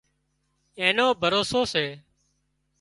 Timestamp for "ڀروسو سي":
1.21-1.85